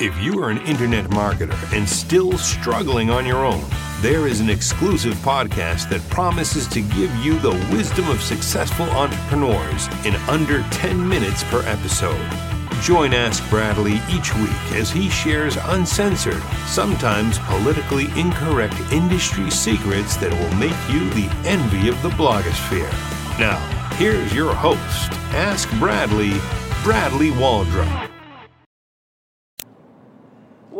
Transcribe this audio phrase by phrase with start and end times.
[0.00, 3.62] If you are an internet marketer and still struggling on your own,
[4.00, 9.88] there is an exclusive podcast that promises to give you the wisdom of successful entrepreneurs
[10.06, 12.18] in under 10 minutes per episode.
[12.80, 20.32] Join Ask Bradley each week as he shares uncensored, sometimes politically incorrect industry secrets that
[20.32, 22.90] will make you the envy of the blogosphere.
[23.38, 23.58] Now,
[23.96, 26.40] here's your host, Ask Bradley,
[26.82, 28.09] Bradley Waldrop.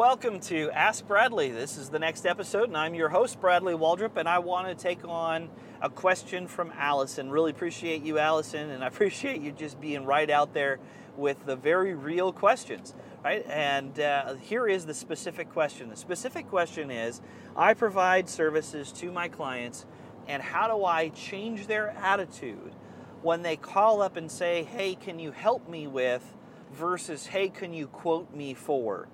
[0.00, 1.50] Welcome to Ask Bradley.
[1.50, 4.74] This is the next episode, and I'm your host, Bradley Waldrop, and I want to
[4.74, 5.50] take on
[5.82, 7.28] a question from Allison.
[7.28, 10.78] Really appreciate you, Allison, and I appreciate you just being right out there
[11.18, 13.44] with the very real questions, right?
[13.46, 15.90] And uh, here is the specific question.
[15.90, 17.20] The specific question is
[17.54, 19.84] I provide services to my clients,
[20.26, 22.72] and how do I change their attitude
[23.20, 26.24] when they call up and say, hey, can you help me with,
[26.72, 29.06] versus, hey, can you quote me for?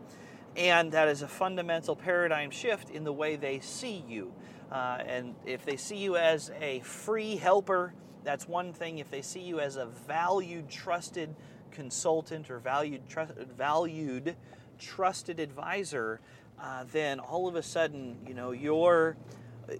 [0.56, 4.32] And that is a fundamental paradigm shift in the way they see you.
[4.72, 7.92] Uh, and if they see you as a free helper,
[8.24, 8.98] that's one thing.
[8.98, 11.34] If they see you as a valued, trusted
[11.70, 13.20] consultant or valued, tr-
[13.56, 14.34] valued
[14.78, 16.20] trusted advisor,
[16.58, 19.16] uh, then all of a sudden, you know, your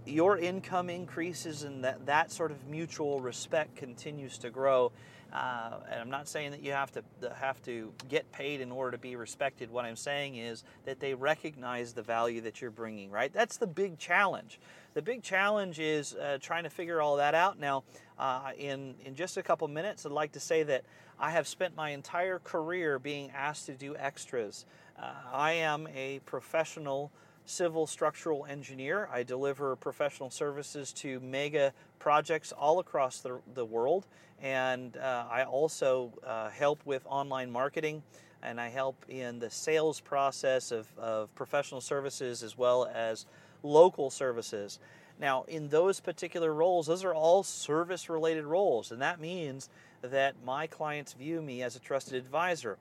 [0.04, 4.92] your income increases and that, that sort of mutual respect continues to grow.
[5.32, 7.02] Uh, and I'm not saying that you have to
[7.34, 9.70] have to get paid in order to be respected.
[9.70, 13.10] What I'm saying is that they recognize the value that you're bringing.
[13.10, 13.32] Right?
[13.32, 14.60] That's the big challenge.
[14.94, 17.58] The big challenge is uh, trying to figure all that out.
[17.58, 17.82] Now,
[18.18, 20.84] uh, in in just a couple minutes, I'd like to say that
[21.18, 24.64] I have spent my entire career being asked to do extras.
[24.98, 27.10] Uh, I am a professional
[27.46, 29.08] civil structural engineer.
[29.10, 34.06] I deliver professional services to mega projects all across the, the world.
[34.42, 38.02] And uh, I also uh, help with online marketing
[38.42, 43.26] and I help in the sales process of, of professional services as well as
[43.62, 44.78] local services.
[45.18, 49.70] Now, in those particular roles, those are all service related roles, and that means
[50.02, 52.76] that my clients view me as a trusted advisor.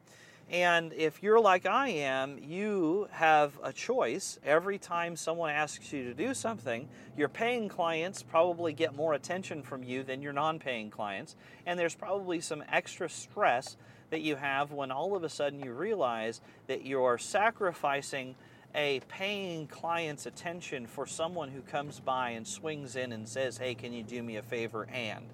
[0.52, 4.40] And if you're like I am, you have a choice.
[4.46, 9.64] Every time someone asks you to do something, your paying clients probably get more attention
[9.64, 11.36] from you than your non paying clients.
[11.66, 13.76] And there's probably some extra stress
[14.12, 18.36] that you have when all of a sudden you realize that you're sacrificing
[18.76, 23.74] a paying client's attention for someone who comes by and swings in and says, Hey,
[23.74, 24.88] can you do me a favor?
[24.94, 25.26] And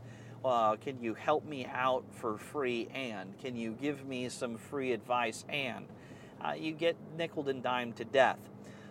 [0.44, 2.88] uh, can you help me out for free?
[2.94, 5.46] And can you give me some free advice?
[5.50, 5.85] And
[6.44, 8.40] uh, you get nickel and dimed to death.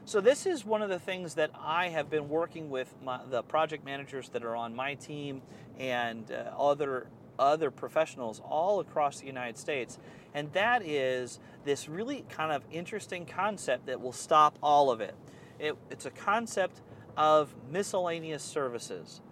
[0.05, 3.43] So this is one of the things that I have been working with my, the
[3.43, 5.43] project managers that are on my team
[5.78, 7.06] and uh, other
[7.38, 9.99] other professionals all across the United States,
[10.34, 15.15] and that is this really kind of interesting concept that will stop all of it.
[15.59, 16.82] it it's a concept
[17.17, 19.22] of miscellaneous services.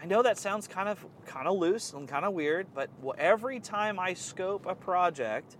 [0.00, 2.88] I know that sounds kind of kind of loose and kind of weird, but
[3.18, 5.56] every time I scope a project,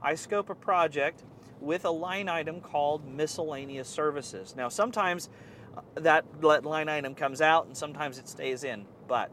[0.00, 1.24] I scope a project
[1.60, 4.54] with a line item called miscellaneous services.
[4.56, 5.28] Now, sometimes
[5.76, 9.30] uh, that line item comes out and sometimes it stays in, but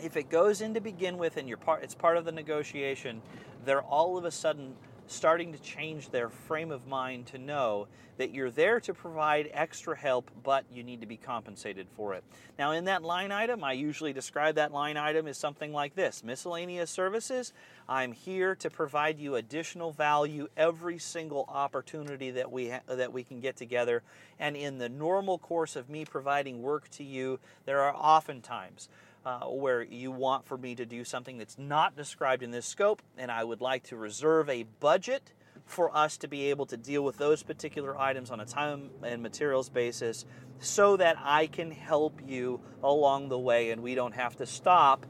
[0.00, 3.22] if it goes in to begin with and you're part it's part of the negotiation,
[3.64, 4.74] they're all of a sudden
[5.08, 7.88] starting to change their frame of mind to know
[8.18, 12.24] that you're there to provide extra help, but you need to be compensated for it.
[12.58, 16.22] Now, in that line item, I usually describe that line item as something like this
[16.24, 17.52] Miscellaneous services.
[17.88, 23.22] I'm here to provide you additional value every single opportunity that we, ha- that we
[23.22, 24.02] can get together.
[24.38, 28.88] And in the normal course of me providing work to you, there are oftentimes
[29.24, 33.02] uh, where you want for me to do something that's not described in this scope,
[33.16, 35.32] and I would like to reserve a budget
[35.68, 39.22] for us to be able to deal with those particular items on a time and
[39.22, 40.24] materials basis
[40.58, 45.04] so that I can help you along the way and we don't have to stop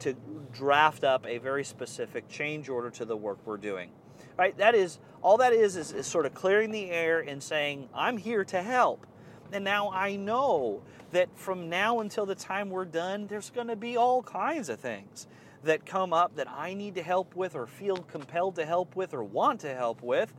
[0.00, 0.16] to
[0.52, 3.90] draft up a very specific change order to the work we're doing.
[4.38, 4.56] Right?
[4.56, 8.16] That is all that is is, is sort of clearing the air and saying, I'm
[8.16, 9.06] here to help.
[9.52, 10.82] And now I know
[11.12, 14.80] that from now until the time we're done, there's going to be all kinds of
[14.80, 15.26] things
[15.64, 19.14] that come up that I need to help with or feel compelled to help with
[19.14, 20.32] or want to help with.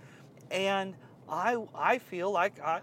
[0.52, 0.96] And
[1.30, 2.82] I, I feel like I,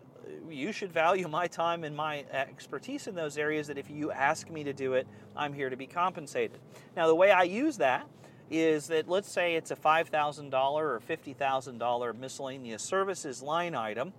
[0.48, 4.48] you should value my time and my expertise in those areas that if you ask
[4.50, 5.06] me to do it,
[5.36, 6.58] I'm here to be compensated.
[6.96, 8.06] Now, the way I use that
[8.50, 14.12] is that let's say it's a $5,000 or $50,000 miscellaneous services line item,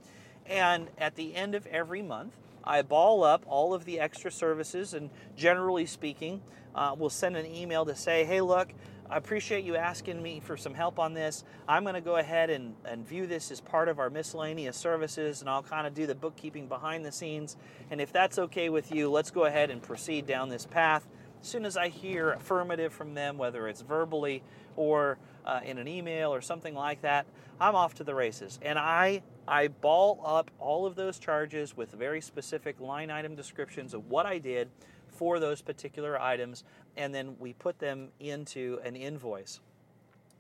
[0.45, 2.33] and at the end of every month,
[2.63, 6.41] I ball up all of the extra services, and generally speaking,
[6.75, 8.69] uh, we'll send an email to say, hey, look,
[9.09, 11.43] I appreciate you asking me for some help on this.
[11.67, 15.41] I'm going to go ahead and, and view this as part of our miscellaneous services,
[15.41, 17.57] and I'll kind of do the bookkeeping behind the scenes.
[17.89, 21.05] And if that's okay with you, let's go ahead and proceed down this path.
[21.41, 24.43] As soon as I hear affirmative from them, whether it's verbally
[24.77, 27.25] or uh, in an email or something like that,
[27.59, 28.59] I'm off to the races.
[28.61, 33.93] And I I ball up all of those charges with very specific line item descriptions
[33.93, 34.69] of what I did
[35.07, 36.63] for those particular items,
[36.97, 39.59] and then we put them into an invoice.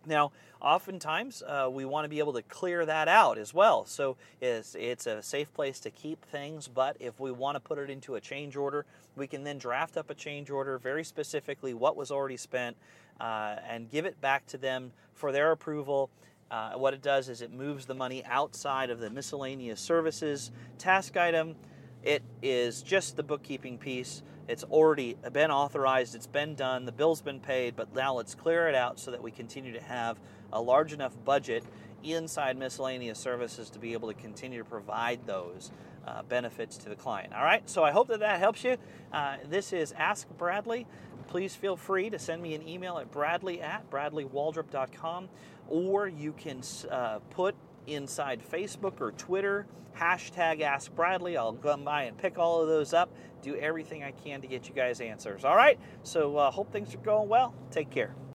[0.05, 0.31] Now,
[0.61, 3.85] oftentimes uh, we want to be able to clear that out as well.
[3.85, 7.77] So it's, it's a safe place to keep things, but if we want to put
[7.77, 11.73] it into a change order, we can then draft up a change order very specifically
[11.73, 12.77] what was already spent
[13.19, 16.09] uh, and give it back to them for their approval.
[16.49, 21.15] Uh, what it does is it moves the money outside of the miscellaneous services task
[21.15, 21.55] item.
[22.03, 24.23] It is just the bookkeeping piece.
[24.47, 28.67] It's already been authorized, it's been done, the bill's been paid, but now let's clear
[28.67, 30.19] it out so that we continue to have
[30.51, 31.63] a large enough budget
[32.03, 35.71] inside miscellaneous services to be able to continue to provide those
[36.05, 37.33] uh, benefits to the client.
[37.33, 38.77] All right, so I hope that that helps you.
[39.13, 40.87] Uh, this is Ask Bradley.
[41.27, 45.29] Please feel free to send me an email at bradley at bradleywaldrop.com
[45.69, 47.55] or you can uh, put
[47.87, 49.65] inside Facebook or Twitter
[49.97, 51.37] hashtag Ask Bradley.
[51.37, 54.67] I'll come by and pick all of those up, do everything I can to get
[54.67, 55.45] you guys answers.
[55.45, 57.53] All right, so uh, hope things are going well.
[57.71, 58.15] Take care.